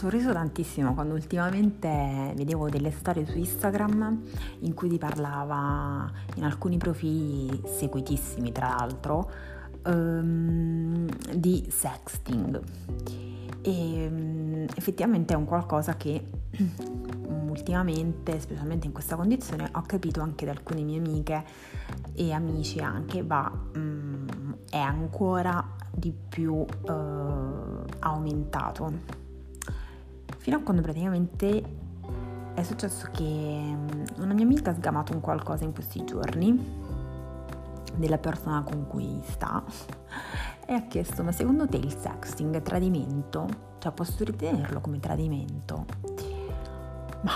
sorriso 0.00 0.32
tantissimo 0.32 0.94
quando 0.94 1.12
ultimamente 1.12 2.32
vedevo 2.34 2.70
delle 2.70 2.90
storie 2.90 3.26
su 3.26 3.36
Instagram 3.36 4.22
in 4.60 4.72
cui 4.72 4.88
ti 4.88 4.96
parlava 4.96 6.10
in 6.36 6.44
alcuni 6.44 6.78
profili 6.78 7.60
seguitissimi 7.66 8.50
tra 8.50 8.68
l'altro 8.68 9.30
um, 9.84 11.06
di 11.36 11.66
sexting. 11.68 12.62
E 13.60 14.06
um, 14.10 14.64
effettivamente 14.74 15.34
è 15.34 15.36
un 15.36 15.44
qualcosa 15.44 15.94
che 15.96 16.28
ultimamente, 17.46 18.40
specialmente 18.40 18.86
in 18.86 18.94
questa 18.94 19.16
condizione, 19.16 19.68
ho 19.70 19.82
capito 19.82 20.22
anche 20.22 20.46
da 20.46 20.52
alcune 20.52 20.80
mie 20.80 20.96
amiche 20.96 21.44
e 22.14 22.32
amici 22.32 22.78
anche, 22.78 23.22
va, 23.22 23.52
um, 23.74 24.56
è 24.70 24.78
ancora 24.78 25.76
di 25.92 26.10
più 26.30 26.54
uh, 26.54 27.84
aumentato 27.98 29.19
fino 30.40 30.56
a 30.56 30.62
quando 30.62 30.80
praticamente 30.80 31.62
è 32.54 32.62
successo 32.62 33.08
che 33.12 33.22
mm, 33.22 33.88
una 34.22 34.32
mia 34.32 34.44
amica 34.44 34.70
ha 34.70 34.74
sgamato 34.74 35.12
un 35.12 35.20
qualcosa 35.20 35.64
in 35.64 35.74
questi 35.74 36.02
giorni 36.04 36.78
della 37.96 38.16
persona 38.16 38.62
con 38.62 38.86
cui 38.86 39.20
sta 39.24 39.62
e 40.64 40.72
ha 40.72 40.82
chiesto 40.86 41.22
ma 41.22 41.30
secondo 41.30 41.68
te 41.68 41.76
il 41.76 41.94
sexting 41.94 42.56
è 42.56 42.62
tradimento? 42.62 43.46
Cioè 43.78 43.92
posso 43.92 44.24
ritenerlo 44.24 44.80
come 44.80 44.98
tradimento? 44.98 45.84
Ma 47.22 47.32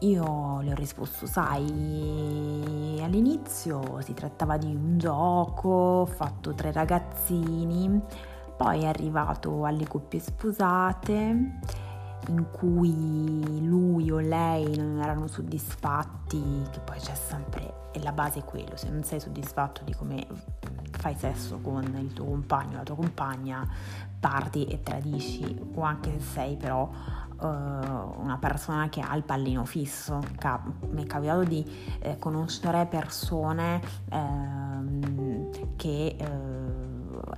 io 0.00 0.60
le 0.60 0.72
ho 0.72 0.74
risposto, 0.74 1.26
sai, 1.26 3.00
all'inizio 3.00 4.00
si 4.00 4.14
trattava 4.14 4.56
di 4.56 4.66
un 4.66 4.98
gioco, 4.98 6.06
fatto 6.06 6.52
tre 6.54 6.72
ragazzini, 6.72 8.02
poi 8.56 8.82
è 8.82 8.86
arrivato 8.86 9.64
alle 9.64 9.86
coppie 9.86 10.20
sposate 10.20 11.58
in 12.28 12.46
cui 12.50 13.66
lui 13.66 14.10
o 14.10 14.18
lei 14.18 14.76
non 14.76 15.00
erano 15.00 15.26
soddisfatti, 15.26 16.62
che 16.70 16.80
poi 16.80 16.98
c'è 16.98 17.14
sempre, 17.14 17.90
e 17.92 18.02
la 18.02 18.12
base 18.12 18.40
è 18.40 18.44
quello, 18.44 18.76
se 18.76 18.88
non 18.88 19.02
sei 19.02 19.20
soddisfatto 19.20 19.82
di 19.84 19.94
come 19.94 20.26
fai 20.92 21.14
sesso 21.16 21.58
con 21.58 21.82
il 21.98 22.12
tuo 22.12 22.24
compagno 22.24 22.74
o 22.74 22.76
la 22.76 22.82
tua 22.82 22.96
compagna, 22.96 23.68
parti 24.18 24.64
e 24.64 24.82
tradisci, 24.82 25.72
o 25.74 25.82
anche 25.82 26.12
se 26.12 26.20
sei 26.20 26.56
però 26.56 26.88
uh, 26.88 27.46
una 27.46 28.38
persona 28.40 28.88
che 28.88 29.00
ha 29.00 29.14
il 29.16 29.22
pallino 29.22 29.64
fisso. 29.64 30.20
Cap- 30.38 30.86
mi 30.90 31.02
è 31.02 31.06
capitato 31.06 31.44
di 31.44 31.64
eh, 32.00 32.18
conoscere 32.18 32.86
persone 32.86 33.80
uh, 34.10 35.50
che... 35.76 36.16
Uh, 36.20 36.63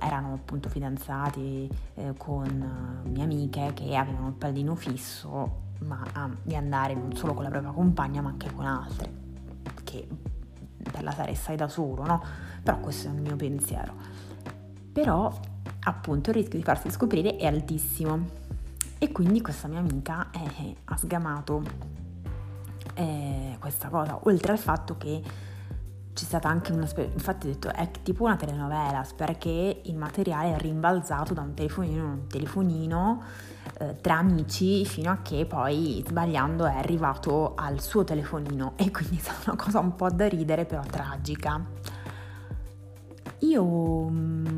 erano 0.01 0.33
appunto 0.33 0.69
fidanzati 0.69 1.69
eh, 1.95 2.13
con 2.17 3.03
uh, 3.05 3.09
mie 3.09 3.23
amiche 3.23 3.71
che 3.73 3.95
avevano 3.95 4.27
il 4.27 4.33
pallino 4.33 4.75
fisso 4.75 5.65
ma 5.79 6.01
uh, 6.15 6.35
di 6.41 6.55
andare 6.55 6.93
non 6.95 7.15
solo 7.15 7.33
con 7.33 7.43
la 7.43 7.49
propria 7.49 7.71
compagna 7.71 8.21
ma 8.21 8.29
anche 8.29 8.51
con 8.53 8.65
altre 8.65 9.25
che 9.83 10.07
per 10.91 11.03
la 11.03 11.11
serie 11.11 11.35
stai 11.35 11.55
da 11.55 11.67
solo 11.67 12.03
no? 12.03 12.23
però 12.63 12.79
questo 12.79 13.07
è 13.09 13.11
il 13.11 13.21
mio 13.21 13.35
pensiero 13.35 13.93
però 14.91 15.31
appunto 15.81 16.29
il 16.31 16.35
rischio 16.35 16.57
di 16.57 16.63
farsi 16.63 16.89
scoprire 16.89 17.35
è 17.37 17.45
altissimo 17.45 18.45
e 18.97 19.11
quindi 19.11 19.41
questa 19.41 19.67
mia 19.67 19.79
amica 19.79 20.29
eh, 20.31 20.75
ha 20.85 20.97
sgamato 20.97 21.61
eh, 22.95 23.55
questa 23.59 23.89
cosa 23.89 24.19
oltre 24.23 24.51
al 24.51 24.57
fatto 24.57 24.97
che 24.97 25.21
c'è 26.17 26.25
stata 26.25 26.49
anche 26.49 26.71
una 26.71 26.87
specie, 26.87 27.11
infatti 27.13 27.45
ho 27.45 27.51
detto 27.51 27.71
è 27.71 27.91
tipo 28.01 28.23
una 28.23 28.35
telenovela, 28.35 29.05
perché 29.15 29.81
il 29.83 29.95
materiale 29.95 30.55
è 30.55 30.57
rimbalzato 30.57 31.35
da 31.35 31.41
un 31.41 31.53
telefonino 31.53 32.01
a 32.01 32.07
un 32.07 32.27
telefonino 32.27 33.23
eh, 33.77 33.97
tra 34.01 34.15
amici 34.15 34.83
fino 34.83 35.11
a 35.11 35.19
che 35.21 35.45
poi 35.45 36.03
sbagliando 36.07 36.65
è 36.65 36.75
arrivato 36.75 37.53
al 37.53 37.79
suo 37.81 38.03
telefonino 38.03 38.73
e 38.77 38.89
quindi 38.89 39.17
è 39.17 39.19
stata 39.19 39.51
una 39.51 39.63
cosa 39.63 39.77
un 39.77 39.95
po' 39.95 40.09
da 40.09 40.27
ridere 40.27 40.65
però 40.65 40.81
tragica. 40.81 41.63
Io 43.41 43.63
mm, 43.63 44.56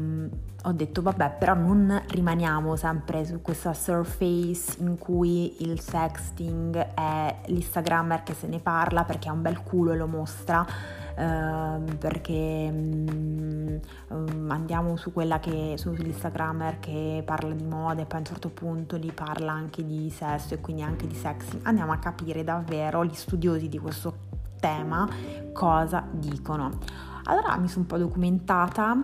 ho 0.63 0.71
detto 0.73 1.01
vabbè 1.01 1.37
però 1.39 1.53
non 1.53 2.01
rimaniamo 2.07 2.75
sempre 2.75 3.25
su 3.25 3.41
questa 3.41 3.73
surface 3.73 4.75
in 4.79 4.97
cui 4.97 5.63
il 5.63 5.79
sexting 5.79 6.93
è 6.93 7.35
l'Instagrammer 7.45 8.23
che 8.23 8.33
se 8.33 8.47
ne 8.47 8.59
parla 8.59 9.03
perché 9.03 9.29
ha 9.29 9.31
un 9.31 9.41
bel 9.41 9.63
culo 9.63 9.93
e 9.93 9.95
lo 9.95 10.07
mostra 10.07 10.65
Ehm, 11.19 11.97
perché 11.97 12.71
um, 12.71 14.47
andiamo 14.47 14.95
su 14.95 15.11
quella 15.11 15.39
che 15.39 15.73
sull'Instagrammer 15.75 16.79
che 16.79 17.23
parla 17.25 17.53
di 17.53 17.65
moda 17.65 18.01
e 18.01 18.05
poi 18.05 18.15
a 18.15 18.19
un 18.19 18.25
certo 18.25 18.47
punto 18.47 18.95
lì 18.95 19.11
parla 19.11 19.51
anche 19.51 19.85
di 19.85 20.09
sesso 20.11 20.53
e 20.53 20.61
quindi 20.61 20.81
anche 20.81 21.07
di 21.07 21.15
sexy. 21.15 21.59
Andiamo 21.63 21.91
a 21.91 21.97
capire 21.97 22.45
davvero 22.45 23.03
gli 23.03 23.13
studiosi 23.13 23.67
di 23.67 23.77
questo 23.77 24.27
tema 24.61 25.09
cosa 25.51 26.07
dicono. 26.09 26.77
Allora 27.25 27.57
mi 27.57 27.67
sono 27.67 27.81
un 27.81 27.87
po' 27.87 27.97
documentata 27.97 28.97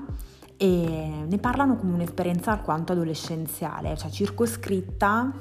e 0.58 1.26
ne 1.28 1.38
parlano 1.38 1.76
come 1.76 1.94
un'esperienza 1.94 2.52
alquanto 2.52 2.94
adolescenziale, 2.94 3.98
cioè 3.98 4.10
circoscritta 4.10 5.32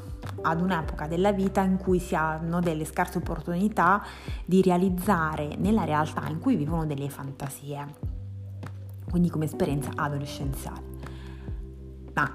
ad 0.42 0.60
un'epoca 0.60 1.06
della 1.06 1.32
vita 1.32 1.60
in 1.62 1.76
cui 1.76 1.98
si 1.98 2.14
hanno 2.14 2.60
delle 2.60 2.84
scarse 2.84 3.19
opportunità 3.19 4.03
di 4.44 4.60
realizzare 4.62 5.54
nella 5.56 5.84
realtà 5.84 6.26
in 6.28 6.41
cui 6.41 6.56
vivono 6.56 6.84
delle 6.86 7.08
fantasie, 7.08 7.86
quindi 9.08 9.30
come 9.30 9.44
esperienza 9.44 9.91
adolescenziale. 9.94 10.92
Ma 12.14 12.30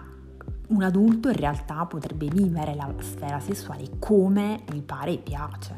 un 0.67 0.83
adulto 0.83 1.29
in 1.29 1.35
realtà 1.35 1.85
potrebbe 1.85 2.27
vivere 2.27 2.75
la 2.75 2.93
sfera 2.99 3.39
sessuale 3.39 3.89
come 3.99 4.63
gli 4.71 4.81
pare 4.81 5.13
e 5.13 5.17
piace. 5.17 5.75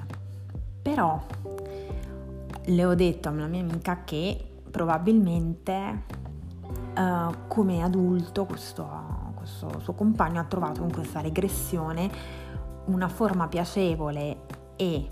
Però 0.82 1.20
le 2.66 2.86
ho 2.86 2.94
detto 2.94 3.28
a 3.28 3.32
una 3.32 3.48
mia 3.48 3.62
amica 3.62 4.04
che 4.04 4.50
probabilmente 4.70 6.20
uh, 6.96 7.48
come 7.48 7.84
adulto 7.84 8.46
questo, 8.46 8.88
questo 9.36 9.80
suo 9.80 9.94
compagno 9.94 10.40
ha 10.40 10.46
trovato 10.46 10.84
in 10.84 10.92
questa 10.92 11.22
regressione 11.22 12.10
una 12.86 13.08
forma 13.08 13.48
piacevole 13.48 14.46
e 14.76 15.12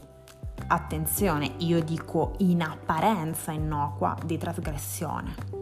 attenzione, 0.68 1.54
io 1.58 1.84
dico 1.84 2.34
in 2.40 2.62
apparenza 2.62 3.52
innocua 3.52 4.16
di 4.26 4.38
trasgressione. 4.38 5.58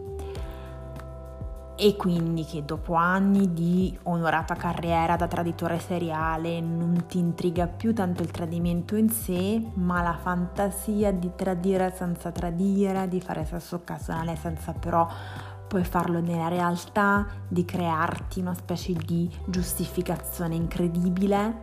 E 1.80 1.96
quindi 1.96 2.44
che 2.44 2.66
dopo 2.66 2.96
anni 2.96 3.54
di 3.54 3.96
onorata 4.04 4.56
carriera 4.56 5.16
da 5.16 5.28
traditore 5.28 5.78
seriale 5.78 6.60
non 6.60 7.06
ti 7.08 7.20
intriga 7.20 7.68
più 7.68 7.94
tanto 7.94 8.24
il 8.24 8.32
tradimento 8.32 8.96
in 8.96 9.10
sé, 9.10 9.64
ma 9.76 10.02
la 10.02 10.18
fantasia 10.20 11.12
di 11.12 11.34
tradire 11.36 11.94
senza 11.96 12.32
tradire, 12.32 13.08
di 13.08 13.22
fare 13.22 13.46
sesso 13.46 13.76
occasionale 13.76 14.36
senza 14.36 14.74
però 14.74 15.08
puoi 15.68 15.84
farlo 15.84 16.20
nella 16.22 16.48
realtà, 16.48 17.28
di 17.48 17.66
crearti 17.66 18.40
una 18.40 18.54
specie 18.54 18.94
di 18.94 19.30
giustificazione 19.46 20.56
incredibile. 20.56 21.62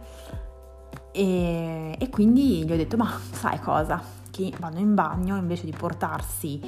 E, 1.12 1.97
e 1.98 2.09
quindi 2.10 2.65
gli 2.65 2.72
ho 2.72 2.76
detto, 2.76 2.97
ma 2.97 3.19
sai 3.32 3.60
cosa? 3.60 4.03
Che 4.31 4.53
vanno 4.59 4.81
in 4.81 4.94
bagno 4.94 5.37
invece 5.37 5.65
di 5.65 5.72
portarsi 5.72 6.60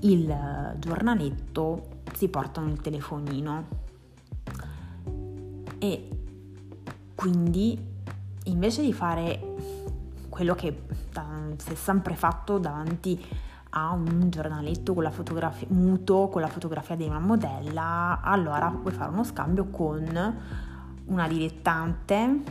il 0.00 0.74
giornaletto, 0.78 2.02
si 2.14 2.28
portano 2.28 2.68
il 2.68 2.80
telefonino. 2.80 3.86
E 5.78 6.08
quindi 7.14 7.78
invece 8.44 8.82
di 8.82 8.92
fare 8.92 9.56
quello 10.28 10.54
che 10.54 10.82
si 11.56 11.72
è 11.72 11.74
sempre 11.74 12.14
fatto 12.14 12.58
davanti 12.58 13.20
a 13.70 13.92
un 13.92 14.30
giornaletto 14.30 14.94
con 14.94 15.02
la 15.02 15.10
fotografia, 15.10 15.66
muto 15.70 16.28
con 16.28 16.40
la 16.40 16.48
fotografia 16.48 16.96
di 16.96 17.04
una 17.04 17.18
modella, 17.18 18.20
allora 18.22 18.70
puoi 18.70 18.92
fare 18.92 19.10
uno 19.10 19.24
scambio 19.24 19.66
con 19.66 20.36
una 21.04 21.28
dilettante, 21.28 22.42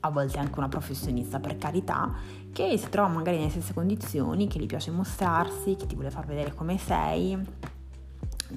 a 0.00 0.10
volte 0.10 0.38
anche 0.38 0.58
una 0.58 0.68
professionista 0.68 1.40
per 1.40 1.56
carità, 1.56 2.12
che 2.52 2.76
si 2.76 2.88
trova 2.88 3.08
magari 3.08 3.38
nelle 3.38 3.50
stesse 3.50 3.72
condizioni, 3.72 4.46
che 4.46 4.58
gli 4.58 4.66
piace 4.66 4.90
mostrarsi, 4.90 5.76
che 5.76 5.86
ti 5.86 5.94
vuole 5.94 6.10
far 6.10 6.26
vedere 6.26 6.54
come 6.54 6.78
sei, 6.78 7.38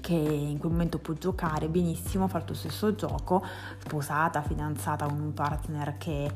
che 0.02 0.14
in 0.14 0.58
quel 0.58 0.72
momento 0.72 1.00
può 1.00 1.14
giocare 1.14 1.68
benissimo, 1.68 2.28
fa 2.28 2.40
il 2.40 2.46
tuo 2.46 2.56
stesso 2.56 2.96
gioco, 2.96 3.44
sposata, 3.80 4.42
fidanzata 4.42 5.06
con 5.06 5.20
un 5.20 5.34
partner 5.34 5.98
che 5.98 6.32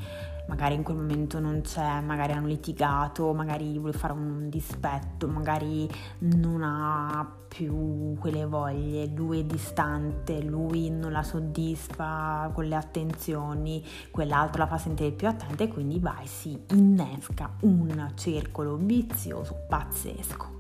magari 0.47 0.75
in 0.75 0.83
quel 0.83 0.97
momento 0.97 1.39
non 1.39 1.61
c'è, 1.61 2.01
magari 2.01 2.33
hanno 2.33 2.47
litigato, 2.47 3.33
magari 3.33 3.77
vuole 3.77 3.93
fare 3.93 4.13
un 4.13 4.49
dispetto, 4.49 5.27
magari 5.27 5.89
non 6.19 6.61
ha 6.63 7.25
più 7.47 8.17
quelle 8.19 8.45
voglie, 8.45 9.07
lui 9.07 9.39
è 9.39 9.43
distante, 9.43 10.41
lui 10.41 10.89
non 10.89 11.11
la 11.11 11.23
soddisfa 11.23 12.49
con 12.53 12.65
le 12.65 12.75
attenzioni, 12.75 13.83
quell'altro 14.09 14.63
la 14.63 14.67
fa 14.67 14.77
sentire 14.77 15.11
più 15.11 15.27
attenta 15.27 15.63
e 15.63 15.67
quindi 15.69 15.99
vai, 15.99 16.27
si 16.27 16.59
innesca 16.71 17.55
un 17.61 18.11
circolo 18.15 18.75
vizioso 18.75 19.65
pazzesco. 19.69 20.59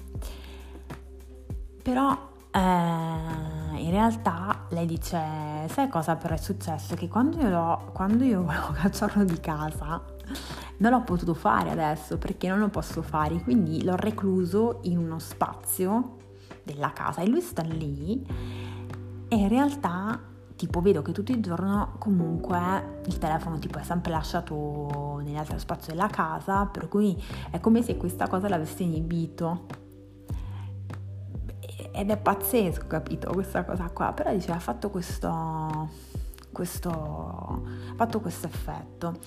Però 1.81 2.29
eh, 2.51 2.59
in 2.59 3.89
realtà 3.89 4.65
lei 4.69 4.85
dice, 4.85 5.17
sai 5.67 5.87
cosa 5.89 6.15
però 6.15 6.33
è 6.33 6.37
successo? 6.37 6.95
Che 6.95 7.07
quando 7.07 7.39
io, 7.39 7.89
quando 7.93 8.23
io 8.23 8.43
volevo 8.45 8.71
cacciarlo 8.73 9.23
di 9.23 9.39
casa, 9.39 10.01
non 10.77 10.91
l'ho 10.91 11.01
potuto 11.01 11.33
fare 11.33 11.69
adesso 11.69 12.17
perché 12.17 12.47
non 12.47 12.59
lo 12.59 12.69
posso 12.69 13.01
fare, 13.01 13.41
quindi 13.41 13.83
l'ho 13.83 13.95
recluso 13.95 14.79
in 14.83 14.97
uno 14.97 15.19
spazio 15.19 16.17
della 16.63 16.91
casa 16.91 17.21
e 17.21 17.27
lui 17.27 17.41
sta 17.41 17.63
lì 17.63 18.23
e 19.27 19.35
in 19.35 19.47
realtà 19.47 20.19
tipo 20.55 20.79
vedo 20.79 21.01
che 21.01 21.11
tutto 21.11 21.31
il 21.31 21.41
giorno 21.41 21.95
comunque 21.97 22.99
il 23.05 23.17
telefono 23.17 23.57
tipo 23.57 23.79
è 23.79 23.83
sempre 23.83 24.11
lasciato 24.11 25.19
nell'altro 25.23 25.57
spazio 25.57 25.93
della 25.93 26.07
casa, 26.07 26.65
per 26.65 26.87
cui 26.87 27.19
è 27.49 27.59
come 27.59 27.81
se 27.81 27.97
questa 27.97 28.27
cosa 28.27 28.47
l'avesse 28.47 28.83
inibito. 28.83 29.65
Ed 31.91 32.09
è 32.09 32.17
pazzesco, 32.17 32.87
capito, 32.87 33.31
questa 33.31 33.63
cosa 33.63 33.89
qua, 33.89 34.13
però 34.13 34.31
dice 34.31 34.51
ha 34.51 34.59
fatto 34.59 34.89
questo, 34.89 35.89
questo, 36.51 36.89
ha 36.89 37.95
fatto 37.95 38.19
questo 38.19 38.47
effetto. 38.47 39.19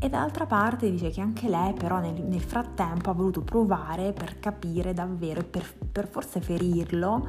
E 0.00 0.08
dall'altra 0.08 0.46
parte 0.46 0.88
dice 0.90 1.10
che 1.10 1.20
anche 1.20 1.48
lei 1.48 1.72
però 1.72 1.98
nel, 1.98 2.22
nel 2.22 2.40
frattempo 2.40 3.10
ha 3.10 3.14
voluto 3.14 3.42
provare 3.42 4.12
per 4.12 4.38
capire 4.38 4.94
davvero, 4.94 5.42
per, 5.42 5.64
per 5.90 6.06
forse 6.06 6.40
ferirlo, 6.40 7.26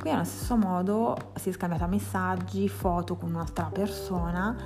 quindi 0.00 0.10
allo 0.10 0.24
stesso 0.24 0.56
modo 0.56 1.16
si 1.36 1.50
è 1.50 1.52
scambiata 1.52 1.86
messaggi, 1.86 2.68
foto 2.68 3.16
con 3.16 3.30
un'altra 3.30 3.70
persona 3.72 4.56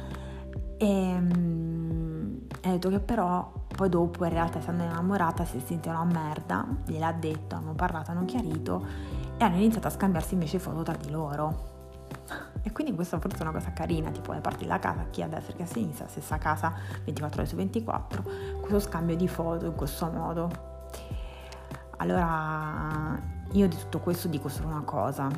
e, 0.83 0.87
um, 0.87 2.41
ha 2.63 2.71
detto 2.71 2.89
che 2.89 3.01
però 3.01 3.53
poi 3.77 3.89
dopo 3.89 4.25
in 4.25 4.33
realtà 4.33 4.59
essendo 4.59 4.83
innamorata 4.83 5.45
si 5.45 5.59
è 5.59 5.61
sentita 5.61 5.91
una 5.91 6.05
merda, 6.05 6.67
gliel'ha 6.87 7.13
detto, 7.13 7.55
hanno 7.55 7.73
parlato, 7.75 8.11
hanno 8.11 8.25
chiarito 8.25 8.85
e 9.43 9.45
hanno 9.45 9.57
iniziato 9.57 9.89
a 9.89 9.91
scambiarsi 9.91 10.35
invece 10.35 10.61
foto 10.61 10.83
tra 10.83 10.95
di 10.95 11.11
loro. 11.11 11.71
E 12.63 12.71
quindi 12.71 12.95
questa 12.95 13.19
forse 13.19 13.39
è 13.39 13.43
una 13.43 13.51
cosa 13.51 13.73
carina, 13.73 14.11
tipo 14.11 14.33
le 14.33 14.41
parti 14.41 14.63
della 14.63 14.79
casa, 14.79 15.07
chi 15.11 15.21
a 15.23 15.27
destra 15.27 15.53
e 15.53 15.57
chi 15.57 15.63
a 15.63 15.67
sinistra, 15.67 16.07
stessa 16.07 16.39
casa 16.39 16.73
24 17.05 17.41
ore 17.41 17.51
su 17.51 17.57
24, 17.57 18.23
questo 18.61 18.79
scambio 18.79 19.17
di 19.17 19.27
foto 19.27 19.67
in 19.67 19.75
questo 19.75 20.09
modo. 20.11 20.71
Allora, 21.97 23.19
io 23.51 23.69
di 23.69 23.77
tutto 23.77 23.99
questo 23.99 24.29
dico 24.29 24.49
solo 24.49 24.69
una 24.69 24.83
cosa, 24.83 25.29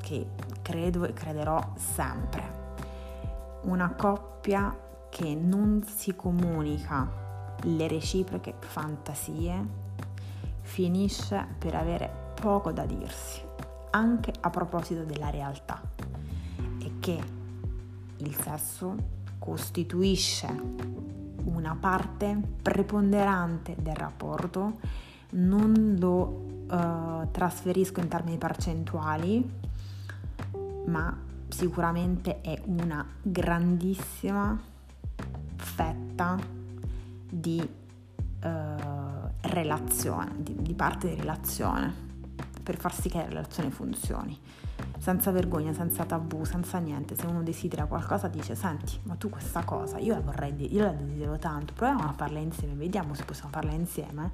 che 0.00 0.30
credo 0.60 1.04
e 1.04 1.12
crederò 1.12 1.72
sempre. 1.76 2.58
Una 3.62 3.94
coppia 3.94 4.76
che 5.08 5.36
non 5.36 5.84
si 5.84 6.16
comunica 6.16 7.08
le 7.62 7.86
reciproche 7.86 8.54
fantasie 8.58 9.88
finisce 10.62 11.46
per 11.58 11.74
avere 11.74 12.19
poco 12.40 12.72
da 12.72 12.84
dirsi, 12.84 13.40
anche 13.90 14.32
a 14.40 14.50
proposito 14.50 15.04
della 15.04 15.30
realtà 15.30 15.80
che 17.00 17.18
il 18.18 18.34
sesso 18.36 18.94
costituisce 19.38 20.46
una 21.44 21.74
parte 21.80 22.38
preponderante 22.62 23.74
del 23.80 23.96
rapporto, 23.96 24.78
non 25.30 25.96
lo 25.98 26.18
uh, 26.68 27.30
trasferisco 27.30 28.00
in 28.00 28.08
termini 28.08 28.36
percentuali, 28.36 29.58
ma 30.84 31.16
sicuramente 31.48 32.42
è 32.42 32.60
una 32.66 33.04
grandissima 33.22 34.60
fetta 35.56 36.36
di 37.28 37.58
uh, 37.60 38.48
relazione, 39.40 40.34
di, 40.38 40.54
di 40.60 40.74
parte 40.74 41.08
di 41.08 41.14
relazione, 41.14 42.08
per 42.62 42.76
far 42.76 42.94
sì 42.94 43.08
che 43.08 43.18
la 43.18 43.26
relazione 43.26 43.70
funzioni 43.70 44.38
senza 44.98 45.30
vergogna, 45.30 45.72
senza 45.72 46.04
tabù, 46.04 46.44
senza 46.44 46.78
niente. 46.78 47.14
Se 47.16 47.26
uno 47.26 47.42
desidera 47.42 47.86
qualcosa 47.86 48.28
dice 48.28 48.54
senti, 48.54 49.00
ma 49.04 49.14
tu 49.14 49.30
questa 49.30 49.64
cosa, 49.64 49.98
io 49.98 50.14
la 50.14 50.20
vorrei, 50.20 50.72
io 50.72 50.84
la 50.84 50.92
desidero 50.92 51.38
tanto, 51.38 51.72
proviamo 51.72 52.08
a 52.08 52.12
farla 52.12 52.38
insieme, 52.38 52.74
vediamo 52.74 53.14
se 53.14 53.24
possiamo 53.24 53.50
farla 53.50 53.72
insieme, 53.72 54.32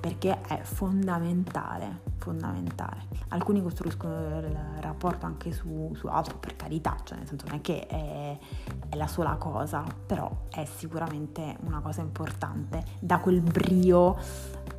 perché 0.00 0.40
è 0.42 0.60
fondamentale, 0.62 2.00
fondamentale. 2.16 3.06
Alcuni 3.28 3.62
costruiscono 3.62 4.38
il 4.38 4.58
rapporto 4.80 5.26
anche 5.26 5.52
su, 5.52 5.92
su 5.94 6.06
altro, 6.06 6.38
per 6.38 6.56
carità, 6.56 6.96
cioè 7.04 7.18
nel 7.18 7.26
senso 7.26 7.46
non 7.46 7.56
è 7.56 7.60
che 7.60 7.86
è, 7.86 8.38
è 8.88 8.96
la 8.96 9.06
sola 9.06 9.34
cosa, 9.34 9.84
però 10.06 10.46
è 10.50 10.64
sicuramente 10.64 11.56
una 11.64 11.80
cosa 11.80 12.00
importante, 12.00 12.84
da 13.00 13.18
quel 13.18 13.40
brio 13.40 14.16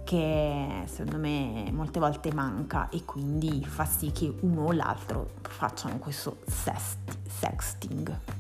che 0.09 0.85
secondo 0.88 1.19
me 1.19 1.69
molte 1.71 2.00
volte 2.00 2.33
manca 2.33 2.89
e 2.89 3.06
quindi 3.06 3.63
fa 3.63 3.85
sì 3.85 4.11
che 4.11 4.33
uno 4.39 4.63
o 4.63 4.71
l'altro 4.71 5.33
facciano 5.44 6.00
questo 6.00 6.39
sexting. 6.47 8.38